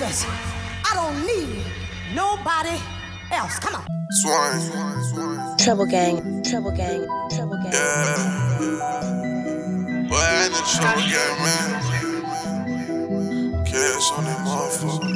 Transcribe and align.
Jesus. 0.00 0.24
I 0.82 0.94
don't 0.94 1.26
need 1.26 1.62
nobody 2.14 2.80
else. 3.32 3.58
Come 3.58 3.74
on. 3.74 3.86
Swine. 4.22 5.58
Treble 5.58 5.84
gang, 5.84 6.42
treble 6.42 6.70
gang, 6.70 7.06
treble 7.28 7.58
gang. 7.58 7.72
Yeah. 7.74 8.18
Boy, 10.08 10.16
I 10.16 10.44
ain't 10.44 10.56
in 10.56 10.64
trouble 10.72 11.04
gang, 11.04 11.36
man. 11.44 11.68
Cash 13.66 14.12
on 14.12 14.24
that 14.24 14.38
motherfucker. 14.46 15.09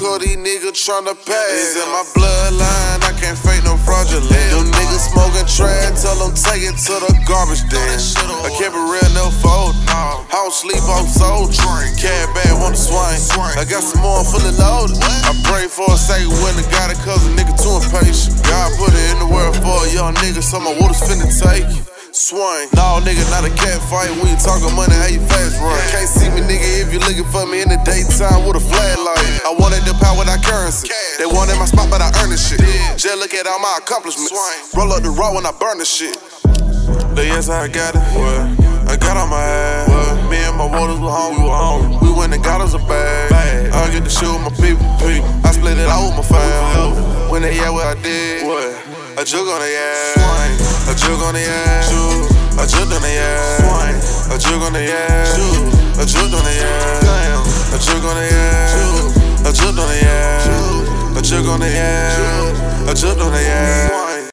Cause 0.00 0.24
these 0.24 0.40
niggas 0.40 0.80
tryna 0.80 1.12
pass. 1.12 1.52
It's 1.52 1.76
in 1.76 1.84
my 1.92 2.04
bloodline, 2.16 3.00
I 3.04 3.12
can't 3.20 3.36
fake 3.36 3.60
no 3.68 3.76
fraudulent. 3.84 4.32
Them 4.32 4.72
niggas 4.72 5.12
smoking 5.12 5.44
trash, 5.44 6.00
tell 6.00 6.16
them 6.16 6.32
take 6.32 6.64
it 6.64 6.80
to 6.88 6.94
the 7.04 7.12
garbage 7.28 7.60
den. 7.68 8.00
I 8.40 8.48
keep 8.56 8.72
it 8.72 8.86
real, 8.88 9.10
no 9.12 9.28
fold. 9.44 9.76
I 9.92 10.24
don't 10.32 10.56
sleep 10.56 10.80
on 10.88 11.04
soul. 11.04 11.52
Cat 12.00 12.32
bad, 12.32 12.56
wanna 12.56 12.80
swing. 12.80 13.20
I 13.60 13.68
got 13.68 13.84
some 13.84 14.00
more, 14.00 14.24
I'm 14.24 14.26
fully 14.26 14.56
loaded. 14.56 14.96
I 15.04 15.36
pray 15.44 15.68
for 15.68 15.92
a 15.92 16.00
second 16.00 16.32
when 16.40 16.56
I 16.56 16.64
got 16.72 16.88
it, 16.88 16.96
cause 17.04 17.20
a 17.28 17.30
nigga 17.36 17.52
too 17.60 17.76
impatient. 17.76 18.40
God 18.48 18.72
put 18.80 18.96
it 18.96 19.04
in 19.12 19.20
the 19.20 19.28
world 19.28 19.52
for 19.60 19.84
a 19.84 19.88
young 19.92 20.16
nigga, 20.24 20.40
so 20.40 20.56
my 20.64 20.72
water's 20.80 21.04
finna 21.04 21.28
take. 21.28 21.68
Swing. 22.10 22.66
No, 22.74 22.98
nigga, 23.06 23.22
not 23.30 23.46
a 23.46 23.52
cat 23.54 23.78
fight. 23.86 24.10
When 24.18 24.26
you 24.26 24.38
talking 24.40 24.74
money, 24.74 24.96
how 24.98 25.06
you 25.06 25.22
fast 25.30 25.60
run? 25.62 25.69
I 32.10 32.22
earned 32.22 32.32
this. 32.32 32.50
Just 32.96 33.18
look 33.18 33.34
at 33.34 33.46
all 33.46 33.58
my 33.58 33.78
accomplishments. 33.78 34.32
Roll 34.74 34.92
up 34.92 35.02
the 35.02 35.10
raw 35.10 35.34
when 35.34 35.46
I 35.46 35.52
burn 35.52 35.78
the 35.78 35.84
shit. 35.84 36.18
But 37.14 37.26
yes, 37.26 37.48
I 37.48 37.68
got 37.68 37.94
it. 37.94 38.02
What? 38.18 38.90
I 38.90 38.96
got 38.96 39.16
on 39.16 39.30
my 39.30 39.38
ass. 39.38 39.88
What? 39.88 40.30
Me 40.30 40.38
and 40.38 40.56
my 40.56 40.66
waters 40.66 40.98
were 40.98 41.10
home, 41.10 41.38
we 41.38 41.44
were 41.46 41.54
home. 41.54 41.98
We 42.02 42.10
went 42.12 42.34
and 42.34 42.42
got 42.42 42.60
us 42.60 42.74
a 42.74 42.78
bag. 42.78 43.30
I 43.72 43.90
get 43.92 44.04
the 44.04 44.10
shit 44.10 44.26
with 44.26 44.42
my 44.42 44.50
people. 44.58 44.86
I 45.46 45.52
split 45.52 45.78
it 45.78 45.86
out 45.86 46.10
with 46.10 46.16
my 46.18 46.38
fam. 46.38 47.30
When 47.30 47.42
they 47.42 47.56
yeah, 47.56 47.70
what 47.70 47.86
I 47.86 47.94
did. 48.02 48.46
What? 48.46 48.74
A 49.18 49.24
jug 49.24 49.46
on 49.46 49.60
the 49.60 49.70
ass. 49.70 50.90
A 50.90 50.94
jug 50.98 51.22
on 51.22 51.34
the 51.34 51.44
ass. 51.46 51.90
A 52.58 52.66
jug 52.66 52.90
on 52.90 53.02
the 53.02 53.14
ass. 53.14 54.26
A 54.30 54.38
jug 54.38 54.62
on 54.62 54.72
the 54.72 54.80
ass. 54.80 55.38
A 55.98 56.06
jug 56.06 56.32
on 56.34 56.42
the 56.42 56.49
ass. 56.49 56.49
on 61.50 61.60
the 61.60 61.66
air. 61.66 62.10
I 62.88 62.94
jumped 62.94 63.20
on 63.20 63.32
the 63.32 63.40
air. 63.40 64.09